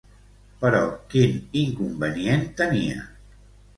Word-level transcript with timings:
Però 0.61 0.79
quin 1.11 1.37
inconvenient 1.65 2.49
tenia? 2.63 3.09